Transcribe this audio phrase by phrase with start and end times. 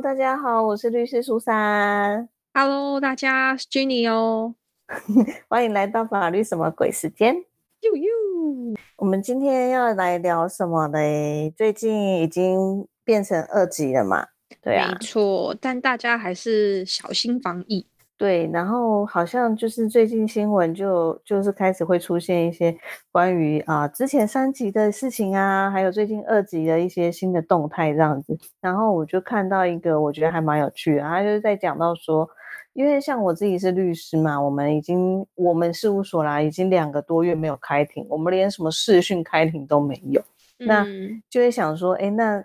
[0.00, 2.26] Hello，大家好，我是律师苏珊。
[2.54, 4.54] Hello，大家是 Jenny 哦，
[5.46, 7.34] 欢迎来到法律什么鬼时间。
[7.82, 8.08] 呦呦，
[8.96, 11.52] 我们今天要来聊什么嘞？
[11.54, 14.26] 最近已经变成二级了嘛？
[14.62, 17.86] 对啊没，错，但大家还是小心防疫。
[18.20, 18.50] 对。
[18.52, 22.76] 然后好像就是最近新闻就就是开始会出现一些
[23.10, 28.38] 关于啊、之前三级的事情啊，还有最近二级的一些新的动态这样子。
[28.60, 32.28] 然后我就看到一个我觉得还蛮有趣的，他就是在讲到说。
[32.72, 40.22] 因为像我自己是律师嘛，我们已经我们事务所啦，已经两个多月没有开庭，我们连什么视讯开庭都没有，
[40.56, 42.42] 那嗯就会想说，哎，那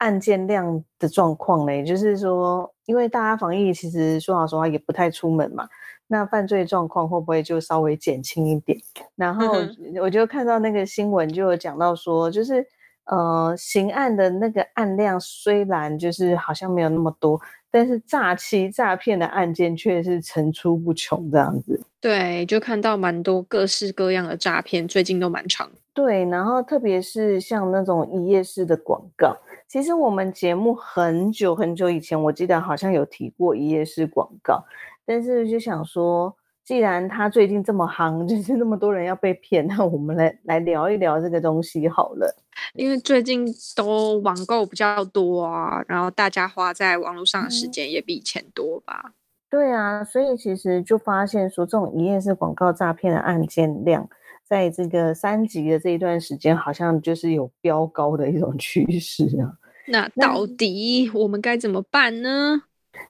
[0.00, 5.68] 案件量的状况呢，就是说，因为大家防疫其实说老实话也不太出门嘛，
[6.06, 8.78] 那犯罪状况会不会就稍微减轻一点？
[9.14, 12.66] 然后嗯我就看到那个新闻就有讲到说，就是
[13.04, 17.40] 呃，刑案的那个案量虽然就是好像没有那么多，
[17.70, 21.80] 但是诈欺诈骗的案件却是层出不穷这样子。
[22.00, 25.68] 对，就看到蛮多各式各样的诈骗，最近都蛮长。
[25.92, 29.36] 对，然后特别是像那种一夜式的广告，
[29.70, 34.64] 其实我们节目很久很久以前，我记得好像有提过一页式广告，
[35.06, 42.34] 但是就想说，既然它最近这么夯，就是那么多人要被骗，那我们来来聊一聊这个东西好了。
[42.74, 43.46] 因为最近
[43.76, 49.12] 都网购比较多啊，然后大家花在网络上的时嗯间也比以前多吧。
[49.48, 54.08] 对啊，所以其实就发现说，这种一页式广告诈骗的案件量，
[54.44, 59.58] 在这个三级的这一段时间，好像就是有飙高的一种趋势啊。
[59.90, 62.62] 那那到底我们该怎么办呢？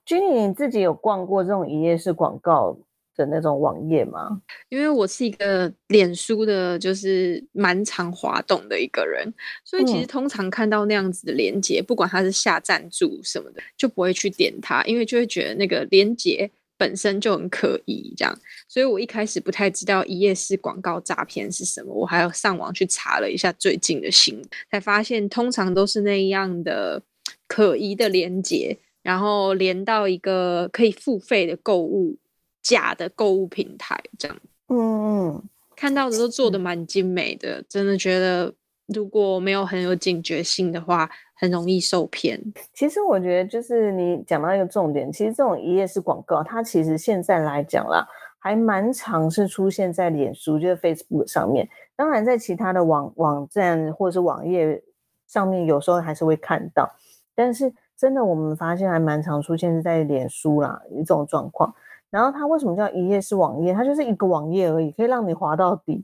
[0.04, 2.78] 君怡，你自己有逛过这种一页式广告
[3.16, 4.40] 的那种网页吗？
[4.68, 9.32] 因为我是一个脸书的，就是蛮常滑动的一个人，
[9.64, 18.38] 所以其实嗯通常看到那样子的连接，不管它是下赞助什么的，就不会去点它，因为就会觉得那个连接本身就很可疑，这样。
[18.66, 27.02] 所以我一开始不太知道一夜式广告诈骗是什么，我还有上网去查了一下最近的新闻，才发现通常都是那样的
[27.46, 32.16] 可疑的连接，然后连到一个可以付费的购物
[32.62, 34.40] 假的购物平台，这样。
[34.68, 35.42] 嗯嗯，
[35.76, 38.54] 看到的都做的蛮精美的，真的觉得
[38.94, 42.40] 如果没有很有警觉性的话，很容易受骗。
[42.74, 48.06] 其实我觉得就是你讲到一个重点，其实这种一页式广告，它其实现在来讲啦，
[48.38, 51.68] 还蛮常是出现在脸书，就是 Facebook 上面。
[51.94, 54.82] 当然，在其他的网网站或者是网页
[55.28, 56.90] 上面，有时候还是会看到。
[57.34, 61.72] 但是真的，我们发现还蛮常出现在脸书啦这种状况。
[62.10, 63.72] 然后它为什么叫一页式网页？
[63.72, 66.02] 它就是一个网页而已，可以让你滑到底。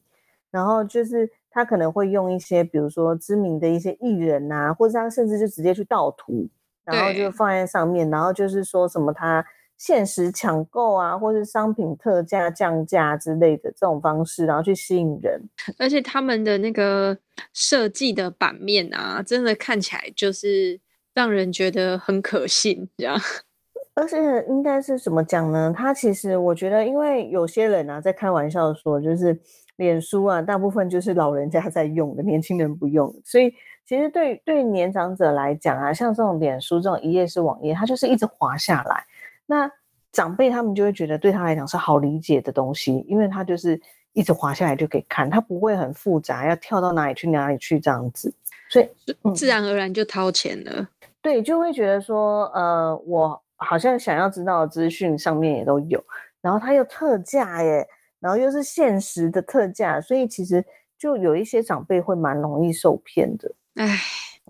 [0.50, 6.46] 然后就是他可能会用一些，比如说知名的一些艺人呐、或者他甚至就直接去盗图，
[6.84, 9.42] 然后就放在上面，然后就是说什么他
[9.78, 15.40] 限时抢购啊，或是商品特价降价之类的这种方式，然后去吸引人。
[15.80, 17.16] 而且他们的那个
[17.54, 20.78] 设计的版面啊，真的看起来就是
[21.14, 23.18] 让人觉得很可信，这样。
[23.96, 24.18] 而且
[24.50, 25.72] 应该是怎么讲呢？
[25.74, 29.40] 他其实我觉得，因为有些人啊在开玩笑说，就是
[29.76, 33.14] 脸书啊，大部分就是老人家在用的，年轻人不用。
[33.24, 33.52] 所以
[33.84, 39.04] 其实对对年长者来讲啊，像这种脸书这种一页式网页，它就是一直滑下来。
[39.46, 39.70] 那
[40.12, 43.80] 长辈他们就会觉得对他来讲是好理解的东西，因为他就是
[44.12, 48.32] 一直滑下来就可以看，它不会很复杂，要跳到哪里去哪里去这样子。
[48.70, 48.88] 所以
[49.22, 50.88] 嗯自然而然就掏钱了。
[51.20, 56.02] 对，就会觉得说，呃，我好像想要知道的资讯上面也都有，
[56.40, 57.86] 然后它又特价耶，
[58.20, 60.64] 然后又是限时的特价，所以其实
[60.98, 63.54] 就有一些长辈会蛮容易受骗的。
[63.74, 63.98] 唉，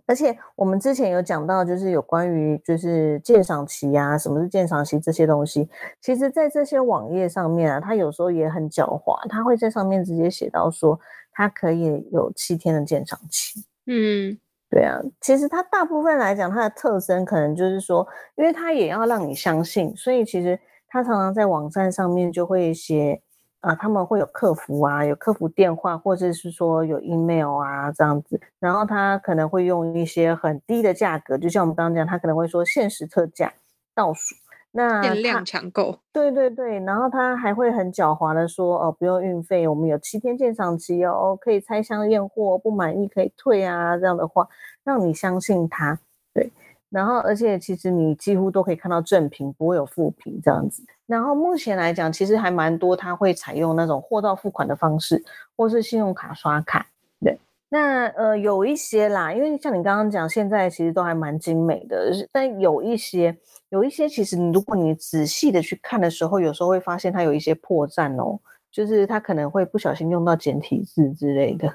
[0.06, 5.69] 而且我们之前有讲到，就是有关于就是鉴赏期啊，什么是鉴赏期这些东西，
[6.00, 10.98] 其实在这些网页上面啊，它有时候也很狡猾，它会在上面直接写到说，
[11.33, 13.65] 它可以有七天的鉴赏期。
[13.87, 14.38] 嗯，
[14.71, 18.06] 对啊，其实它大部分来讲，它的特征可能就是说，
[18.37, 23.21] 因为它也要让你相信，所以其实它常常在网站上面就会写，
[23.66, 33.53] 啊、他们会有客服啊，有客服电话，或者是说有 email 啊这样子，然后他可能会用一些很低的价格，就像我们刚刚讲，他可能会说限时特价
[33.92, 34.36] 倒数，
[34.71, 35.98] 那限量抢购。
[36.13, 44.47] 对对对，然后他还会很狡猾的说，哦，不用运费，我们有七天鉴赏期哦，哦可以拆箱验货，不满意可以退啊，这样的话
[44.84, 45.98] 让你相信他。
[46.33, 46.53] 对，
[46.89, 50.84] 然后而且其实你几乎都可以看到正品，不会有负评这样子。
[51.06, 55.22] 然后目前来讲，其实还蛮多，它会采用那种货到付款的方式，
[55.56, 56.86] 或是信用卡刷卡。
[57.20, 57.38] 对，
[57.68, 63.36] 那呃，有一些啦，因为像你刚刚讲，现在其实都还蛮精美的，但有一些，
[63.68, 68.38] 有一些，其实你如果你仔细的去看的时候，有时候会发现它有一些破绽哦，
[68.72, 71.72] 就是它可能会不小心用到简体字之类的。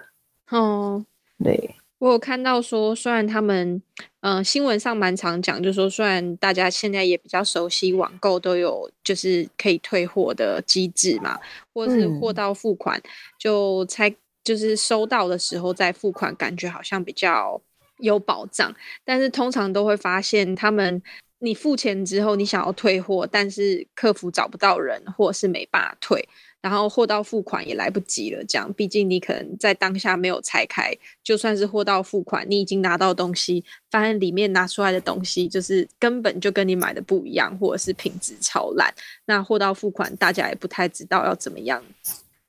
[0.51, 1.06] 嗯，
[1.44, 1.75] 对。
[2.01, 3.80] 我有看到说，虽然他们，
[4.21, 11.39] 嗯，新闻上蛮常讲，就是说，虽然大家现在也比较熟悉网购都有就是可以退货的机制嘛，
[11.71, 13.00] 或是货到付款，
[13.38, 14.12] 就才
[14.44, 17.62] 就是收到的时候再付款，感觉好像比较
[18.00, 18.74] 有保障。
[19.06, 21.00] 但是通常都会发现，他们
[21.38, 26.27] 你付钱之后，你想要退货，但是客服找不到人，或是没办法退。
[26.62, 38.94] 然后货到付款也来不及了，这样，毕竟你可能在当下没有拆开，就算是货到付款，你已经拿到东西，发现里面拿出来的东西就是根本就跟你买的不一样，或者是品质超烂。
[39.25, 41.84] 那货到付款，大家也不太知道要怎么样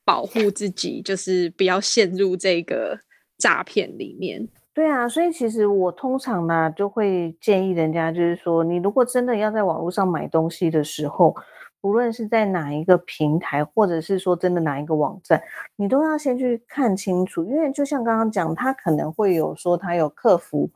[0.05, 2.99] 保护自己，就是不要陷入这个
[3.39, 4.47] 诈骗里面。
[4.75, 11.35] 对啊，所以其实我通常呢就会建议人家，就是说，你如果真的要在网络上买东西的时候。
[11.83, 15.41] 无论是在哪一个平台，或者是说真的哪一个网站，
[15.75, 20.69] 你都要先去看清楚，因为就像刚刚讲，他可能会有说他有客服、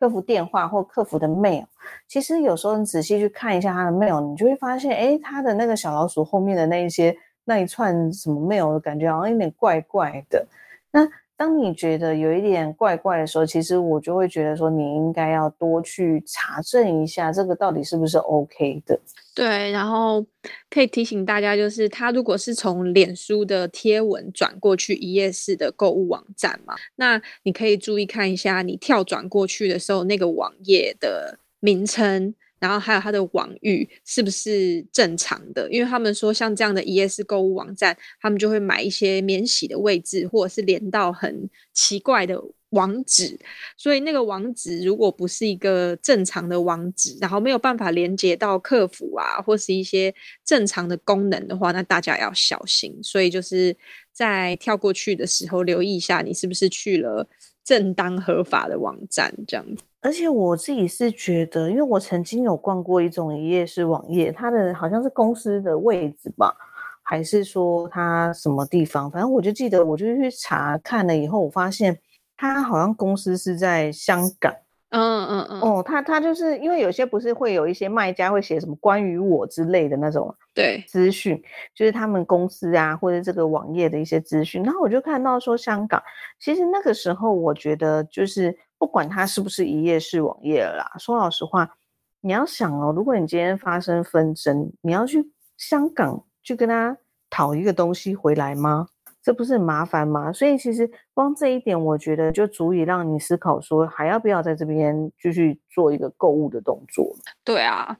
[0.00, 1.66] 客服电话或客服的 mail。
[2.08, 7.14] 其实有时候你仔细去看一下他的 mail，你就会发现，哎，他的那个小老鼠后面的那一些
[7.44, 10.46] 那一串什么 mail 感觉好像有点怪怪的。
[10.90, 18.98] 那当你觉得有一点怪怪的时候，其实我就会觉得说，你应该要多去查证一下，这个到底是不是 OK 的。
[19.34, 20.24] 对，然后
[20.70, 32.34] 可以提醒大家，就是他如果是从脸书的贴文转过去一页式的购物网站嘛，那你可以注意看一下，你跳转过去的时候，那个网页的名称。
[32.64, 35.70] 然后还有它的网域是不是正常的？
[35.70, 43.38] 因为他们说像这样的 ES 购物网站，他们就会买一些免洗的位置，或者是连到很奇怪的网址。
[43.76, 52.98] 所以那个网址如果不是一个正常的网址，然后没有办法连接到客服啊，或是一些正常的功能的话，那大家要小心。
[53.02, 53.76] 所以就是
[54.10, 57.28] 在跳过去的时候，留意一下你是不是去了
[57.62, 59.82] 正当合法的网站，这样子。
[60.04, 66.54] 而且我自己是觉得，因为我曾经有逛过一种一页式网页，它的好像是公司的位置吧，
[67.02, 69.10] 还是说它什么地方？
[69.10, 71.98] 反正我就记得，我就去查看了以后，我发现
[72.36, 74.54] 它好像公司是在香港。
[74.90, 75.60] 嗯嗯嗯。
[75.62, 81.42] 哦，他他就是因为有些不是会有一些卖家会写什么关于我之类的那种对资讯，
[81.74, 84.62] 就是他们公司啊或者这个网页的一些资讯。
[84.62, 86.02] 然后我就看到说香港，
[86.38, 88.54] 其实那个时候我觉得就是。
[88.78, 91.76] 不管它是不是一页式网页啦，说老实话，
[92.20, 96.96] 你要想哦，如果你今天发生纷争，你要去香港去跟他
[97.30, 98.88] 讨一个东西回来吗？
[99.22, 100.32] 这不是很麻烦吗？
[100.32, 107.14] 所以其实光这一点，我觉得就足以让你思考说，还要不要在这边继续做一个购物的动作？
[107.44, 107.96] 对啊，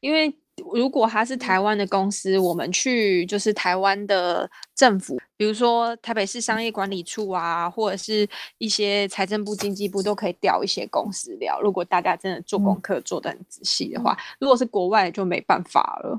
[0.00, 0.38] 因为。
[0.74, 8.26] 如果他是台湾的公司，我们去就是台湾的政府，比如说台北市商业管理处啊，或者是
[8.58, 11.60] 一些财政部、经济部，都可以调一些公司聊。
[11.60, 16.18] 如果大家真的做功课做得很仔细的话，如果是国外就没办法了。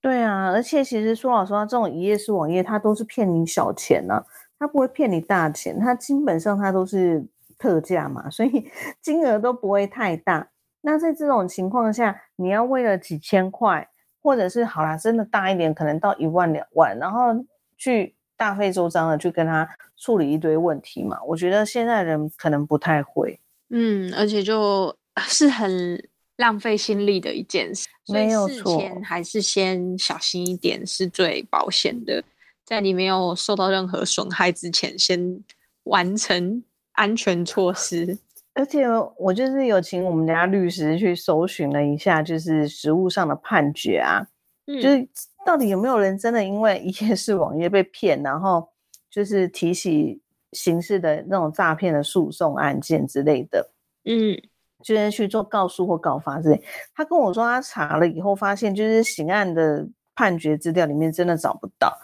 [0.00, 4.22] 对啊，而且其实说老实话，这种一页式网页，它都是骗你小钱呢，
[4.58, 7.24] 它不会骗你大钱，它基本上它都是
[7.56, 8.68] 特价嘛，所以
[9.00, 10.48] 金额都不会太大。
[10.86, 13.88] 那在这种情况下，你要为了几千块，
[14.22, 17.34] 或者是好啦，真的大一点，可能到一万两万，然后
[17.76, 21.20] 去大费周章的去跟他处理一堆问题嘛？
[21.24, 23.40] 我觉得现在人可能不太会，
[23.70, 26.00] 嗯，而且就是很
[26.36, 32.22] 浪费心力的一件事，没有错，还是先小心一点是最保险的，
[32.64, 35.42] 在你没有受到任何损害之前，先
[35.82, 36.62] 完成
[36.92, 38.18] 安全措施。
[38.56, 38.86] 而且
[39.18, 44.26] 我就是有请我们家律师去搜寻了一下，就是实物上的判决啊，
[44.66, 45.06] 就是
[45.44, 48.66] 到底有没有人真的因为一页式网页被骗，然后
[49.10, 50.22] 就是提起
[50.52, 53.70] 刑事的那种诈骗的诉讼案件之类的，
[54.06, 54.34] 嗯，
[54.82, 56.62] 就是去做告诉或告发之类。
[56.94, 61.94] 他跟我说他查了以后发现，就是刑案的判决资料里面真的找不到。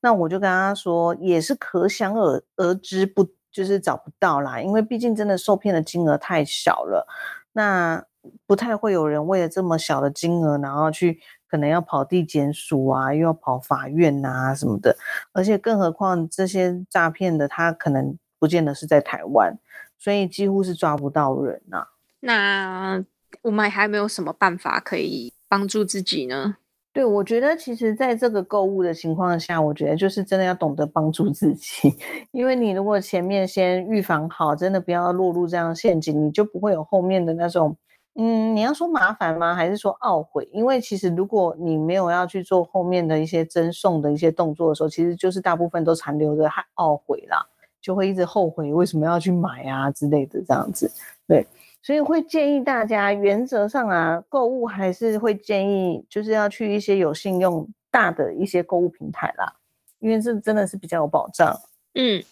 [0.00, 3.24] 那我就跟他说，也是可想而而知不。
[3.50, 7.06] 就是找不到啦，因为毕竟真的受骗的金额太小了，
[7.52, 8.04] 那
[8.46, 14.96] 不太会有人为了这么小的金额，然后去可能要跑地检署啊，又要跑法院啊什么的，
[15.32, 19.58] 而且更何况这些诈骗的他可能不见得是在台湾，
[19.98, 21.88] 所以几乎是抓不到人呐。
[22.20, 23.04] 那
[23.42, 26.56] 我们还没有什么办法可以帮助自己呢？
[26.92, 31.94] 对，我觉得其实在这个购物的情况下，我觉得就是真的要懂得帮助自己，
[32.32, 37.76] 因为你如果前面先预防好，真的不要落入这样陷阱，你就不会有后面的那种，
[38.16, 39.54] 嗯，你要说麻烦吗？
[39.54, 40.48] 还是说懊悔？
[40.52, 47.46] 因为其实如果你没有要去做后面的一些赠送的一些动作的时候，其实就是大部分都残留着懊悔啦，
[47.80, 50.90] 就会一直后悔为什么要去买啊之类的这样子，
[51.28, 51.46] 对。
[51.82, 59.54] 所以会建议大家，原则上啊，购物还是会建议，就是要去一些有信用大的一些购物平台啦，
[59.98, 61.58] 因为这真的是比较有保障。
[61.94, 62.22] 嗯，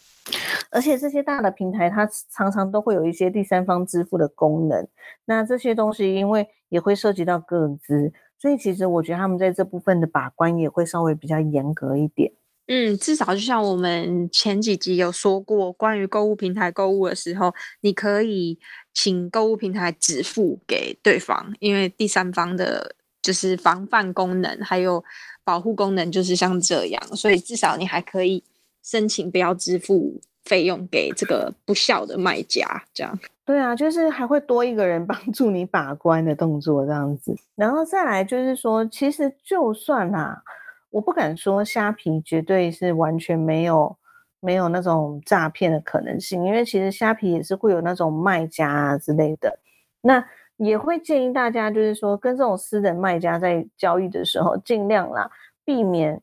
[0.70, 4.86] 而且这些大的平台，它常常都会有一些第三方支付的功能。
[5.24, 12.30] 那这些东西，因为也会涉及到个资，所以其实我觉得他们在这部分的把关也会稍微比较严格一点。
[12.70, 18.58] 嗯，至少就像我们前几集有说过，关于购物平台购物的时候，你可以
[18.92, 25.02] 请购物平台支付给对方，因为第三方的就是防范功能还有
[25.44, 28.44] 保护功能就是像这样，所以至少你还可以
[28.82, 33.18] 申请不要支付费用给这个不孝的卖家，这样。
[33.46, 40.42] 对啊，就是还会多一个人 帮助你把关的动作这样子，然后再来就是说，其实就算啊。
[40.90, 43.96] 我不敢说虾皮绝对是完全没有
[44.40, 49.58] 没有那种诈骗的可能性，因为其实虾皮也是会有那种卖家啊之类的。
[50.00, 50.24] 那
[50.56, 55.30] 也会建议大家，就是说跟这种私人卖家在交易的时候，尽量啦
[55.64, 56.20] 避免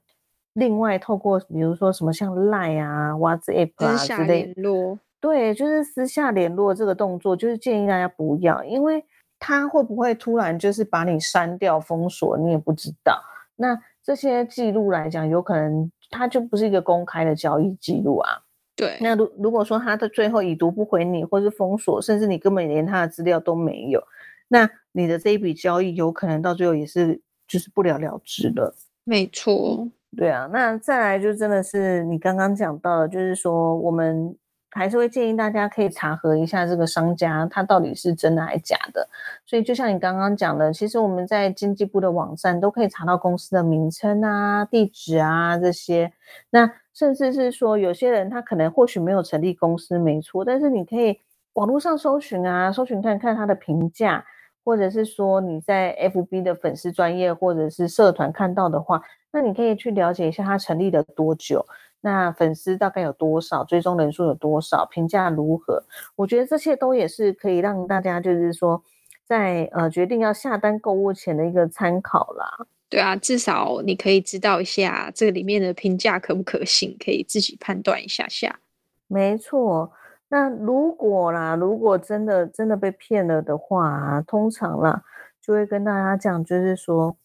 [0.54, 5.00] 另外透过比如说什么像 Line 啊、WhatsApp 啊之类联络。
[5.22, 9.04] 对，就是私下联络这个动作，就是建议大家不要，因为
[9.40, 13.20] 他会不会突然就是把你删掉、封锁，你也不知道。
[13.56, 18.30] 那这些记录来讲，有可能它就不是一个公开的交易记录啊。
[18.76, 24.02] 对，那如如果说他的最后已读不回你，或是封锁，甚至你根本连他的资料都没有，
[24.48, 28.76] 那你的这一笔交易有可能到最后也是就是不了了之了。
[29.04, 30.48] 没错，对啊。
[30.54, 34.38] 那再来就真的是你刚刚讲到的，就是说我们。
[34.76, 39.08] 还是会建议大家可以查核一下这个商家，他到底是真的还是假的。
[39.46, 46.12] 所以就像你刚刚讲的，其实我们在经济部的网站都可以查到公司的名称啊、地址啊这些。
[46.50, 51.20] 那甚至是说，有些人他可能或许没有成立公司，没错，但是你可以
[51.54, 54.26] 网络上搜寻啊，搜寻看看他的评价，
[54.64, 59.02] 或者是说你在 FB 的粉丝专业或者是社团看到的话，
[59.32, 61.66] 那你可以去了解一下他成立了多久。
[62.06, 63.64] 那粉丝大概有多少？
[63.64, 64.86] 追踪人数有多少？
[64.86, 65.84] 评价如何？
[66.16, 68.84] 我觉得这些都也是可以让大家，就是说，
[69.26, 72.68] 在呃决定要下单购物前的一个参考啦。
[72.90, 78.60] 对啊，至少你可以知道一下这里面的评价可不可信，可以自己判断一下下。
[79.08, 79.92] 没错。
[80.28, 85.02] 那如果啦，如果真的真的被骗了的话，通常啦
[85.42, 87.18] 就会跟大家讲，就是说。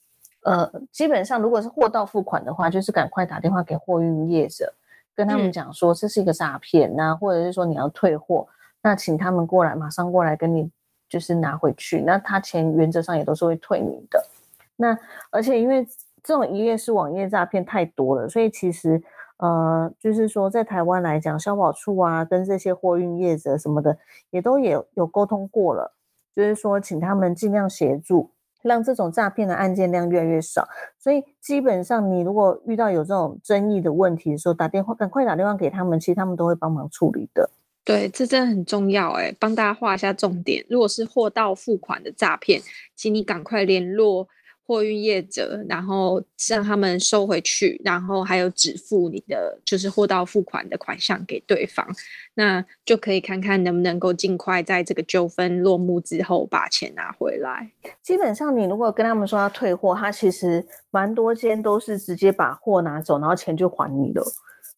[0.43, 4.73] 呃，基本上如果是货到付款的话，就是赶快打电话给货运业者，
[5.15, 8.49] 跟他们讲说这是一个诈骗呐，或者是说你要退货，
[8.83, 10.71] 那请他们过来，马上过来跟你
[11.09, 14.25] 就是拿回去，那他钱原则上也都是会退你的。
[14.77, 14.99] 那
[15.31, 15.87] 而且因为
[16.23, 19.03] 这种一页式网页诈骗太多了，所以其实
[19.37, 23.99] 呃，就是说在台湾来讲，消保处啊跟这些货运业者什么的
[24.31, 25.93] 也都也有沟通过了，
[26.35, 28.31] 就是说请他们尽量协助。
[28.63, 30.67] 让这种诈骗的案件量越来越少，
[30.99, 37.49] 所以基本上你如果遇到有这种争议的问题的时候，打电话赶快打电话给他们，其实他们都会帮忙处理的。
[37.85, 40.65] 对，这真的很重要哎，帮大家画一下重点。
[40.69, 42.61] 如果是货到付款的诈骗，
[42.95, 44.29] 请你赶快联络。
[44.71, 51.85] 货运业者，然后让他们收回去，然后还有只付你的就是货到付款的款项给对方，
[52.35, 57.73] 那就可以看看能不能够尽快在这个纠纷落幕之后把钱拿回来。
[58.01, 64.23] 基本上，你如果跟他们说要退货，他其实蛮多间都是直接把货拿走，然后钱就还你了，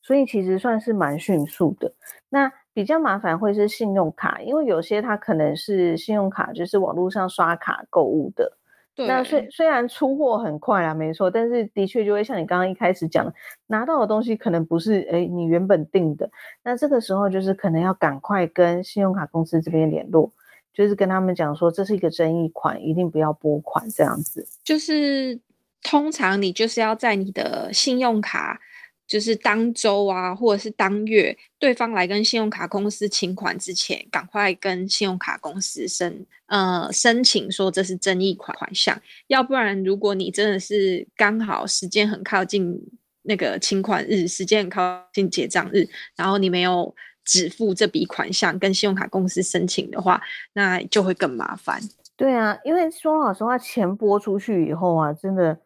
[0.00, 1.92] 所以其实算是蛮迅速的。
[2.30, 8.56] 那比较麻烦会是信用卡，因为有些他可能是信用卡，就是网络上刷卡购物的。
[8.96, 13.32] 那虽虽然出货很快啊，没错，但是的确就会像你刚刚一开始讲的，
[13.66, 16.30] 拿到的东西可能不是哎你原本定的，
[16.62, 20.30] 那这个时候就是可能要赶快跟信用卡公司这边联络，
[20.74, 24.46] 就是跟他们讲说这是一个争议款，一定不要拨款这样子。
[24.62, 25.40] 就是
[25.82, 28.60] 通常你就是要在你的信用卡。
[29.06, 42.80] 就是当周啊，或者是当月，对方来跟信用卡公司请款之前，赶快跟信用卡公司申呃申请说这是争议款款项，要不然如果你真的是刚好时间很靠近
[43.22, 46.94] 那个请款日，时间很靠近结账日，然后你没有
[47.24, 50.22] 支付这笔款项跟信用卡公司申请的话，
[50.54, 51.80] 那就会更麻烦。
[52.16, 55.58] 对啊，因为说老实话，钱拨出去以后啊，真的。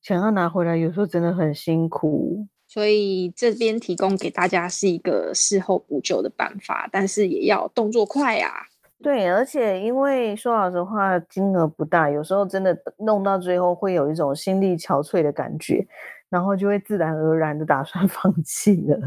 [0.00, 2.46] 想要拿回来，有时候真的很辛苦。
[2.74, 8.50] 所以这边提供给大家是一个事后补救的办法，但是也要动作快啊。
[9.00, 15.86] 对，而且因为说老实话，金额不大，有时候真的弄到最后会有一种心力憔悴的感觉，
[16.28, 18.98] 然后就会自然而然的打算 放弃了。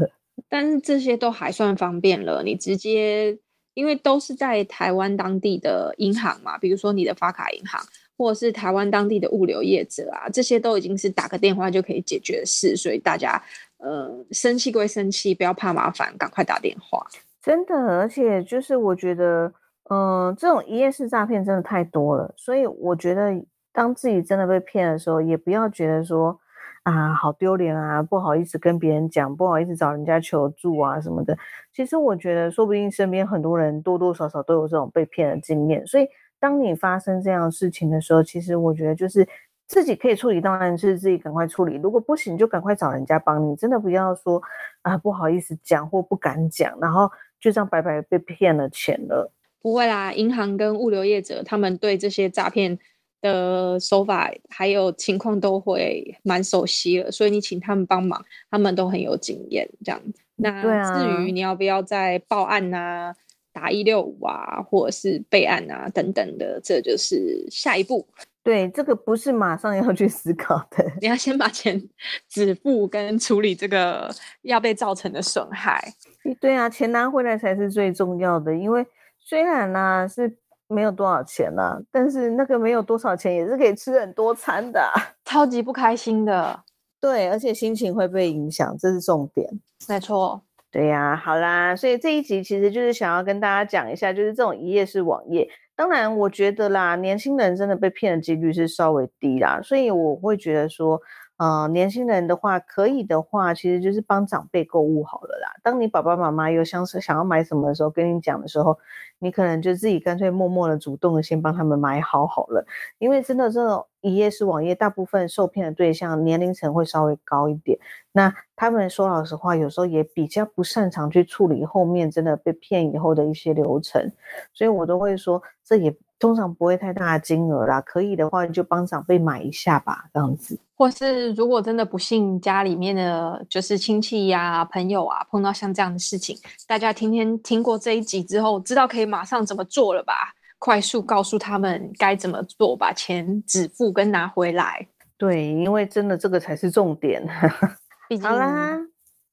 [0.48, 3.38] 但是这些都还算方便了，你直接
[3.74, 7.78] 因为都是在台湾当地的银行嘛，比如说你的发卡银行，
[8.18, 13.42] 或者是台湾当地的物流业者啊，这些都已经是打个电话就可以解决的事，所以大家
[13.78, 17.06] 呃生气归生气，不要怕麻烦，赶快打电话。
[17.40, 19.50] 真的，而且就是我觉得。
[19.90, 23.32] 嗯，这种一页式诈骗真的太多了，所以我觉得
[23.72, 26.38] 当自己真的被骗的时候，也不要觉得说
[26.82, 31.34] 啊好丢脸啊，不好意思跟别人讲，不好意思找人家求助啊什么的。
[31.72, 35.86] 其实我觉得，说不定身边很多人多多少少都有这种被骗的经验。
[35.86, 36.06] 所以
[36.40, 39.26] 当你发生这样的事情的时候，其实我觉得就是
[39.66, 41.76] 自己可以处理，当然是自己赶快处理。
[41.76, 43.54] 如果不行，就赶快找人家帮你。
[43.56, 44.42] 真的不要说
[44.82, 49.32] 啊不好意思讲或不敢讲，然后就这样白白被骗了钱了。
[49.60, 52.78] 不会啦，银行跟物流业者他们对这些诈骗
[53.20, 60.22] 的手法还有情况都会蛮熟悉了，所以你请他们帮忙，他们都很有经验这样子。
[60.36, 60.62] 那
[60.94, 63.12] 至于你要不要再报案啊、
[63.58, 68.06] 打一六五啊，或者是备案啊等等的，这就是下一步。
[68.44, 71.82] 对，这个不是马上要去思考的， 你要先把钱
[72.28, 74.08] 止付跟处理这个
[74.42, 75.92] 要被造成的损害。
[76.40, 78.86] 对啊，钱拿回来才是最重要的，因为。
[79.20, 80.38] 虽然呢是
[80.68, 84.90] 没有多少钱呢，但是那个没有多少钱也是可以吃很多餐的，
[85.26, 86.58] 超级不开心的。
[86.98, 89.46] 对，而且心情会被影响，这是重点。
[89.86, 95.48] 没错，对呀，好啦，所以这一集其实就是想要跟大家讲一下，就是这种一页式网页。
[95.74, 101.00] 当然，我觉得啦，年轻人真的被骗的几率是稍微低啦，所以我会觉得说。
[101.38, 105.54] 呃，年轻人的话，可以的话，其实就是帮长辈购物好了啦。
[105.62, 108.76] 当你爸爸妈妈有想想要买什么的时候，跟你讲的时候，
[109.20, 112.66] 你可能就自己干脆默默的、主动的先帮他们买好好了。
[112.98, 117.78] 因为真的这种一页式网页，大部分受骗的对象年龄层会稍微高一点。
[118.10, 124.10] 那他们说老实话，有时候也比较不擅长去处理后面真的被骗以后的一些流程，
[124.52, 127.80] 所以我都会说，这也通常不会太大的金额啦。
[127.80, 130.58] 可以的话，就帮长辈买一下吧，这样子。
[130.78, 136.38] 或是如果真的不幸家里面的就是亲戚呀、朋友啊，碰到像这样的事情，
[136.68, 140.32] 大家天天听过这一集之后，知道可以马上怎么做了吧？
[140.60, 144.86] 快速告诉他们该怎么做，把钱止付跟拿回来。
[145.16, 147.26] 对，因为真的这个才是重点。
[148.22, 148.78] 好啦，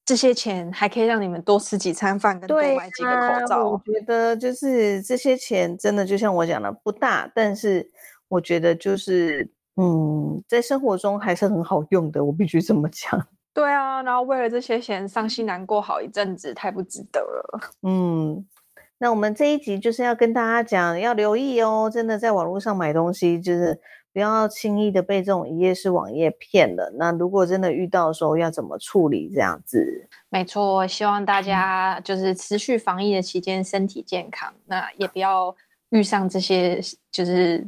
[0.04, 3.68] 这些钱还可以让你们多吃几餐饭，跟多买几个口罩。
[3.68, 7.88] 我觉得就是这些钱真的就像我讲的不大，但是
[8.26, 9.48] 我觉得就是。
[9.76, 13.26] 嗯，在生活中还是很好用的，我必须这么讲。
[13.52, 17.60] 对啊，然后为了这些钱伤心难过好一阵子，太不值得了。
[17.82, 18.46] 嗯，
[18.98, 23.78] 那我们这一集就是要跟大家讲，要留意哦，真的在网络上买东西，就是
[24.12, 26.92] 不要轻易的被这种一页式网页骗了。
[26.98, 29.30] 那如果真的遇到的时候，要怎么处理？
[29.32, 30.86] 这样子，没错。
[30.86, 35.54] 希望大家就是持续防疫的期间身体健康，那也不要
[35.90, 37.66] 遇上这些就是。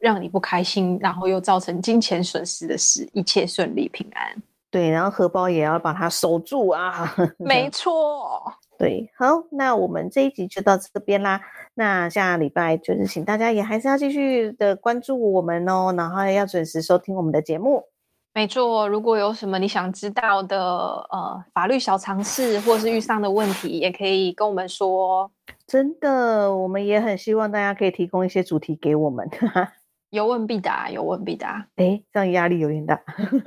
[0.00, 4.42] 让你不开心，然后又造成金钱损失的事，一切顺利平安。
[4.70, 7.14] 对，然后荷包也要把它守住啊。
[7.38, 11.40] 没错，对，好，那我们这一集就到这边啦。
[11.74, 17.84] 那下礼拜就是请大家也还是要继续的关注我们哦，然后要准时收听我们的节目。
[18.32, 20.64] 没错，如果有什么你想知道的
[21.10, 25.28] 呃法律小常识，或是遇上的问题，也可以跟我们说。
[25.66, 29.28] 真的，我们也很希望大家可以提供一些主题给我们。
[30.10, 31.66] 有问必答，有问必答。
[31.76, 33.00] 哎，这样压力有点大。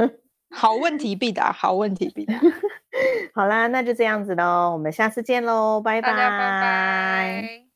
[0.50, 2.34] 好问题必答，好问题必答。
[3.34, 7.64] 好啦，那就这样子喽，我们下次见喽，拜拜，拜拜。